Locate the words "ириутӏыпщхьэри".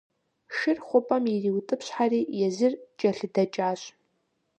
1.35-2.21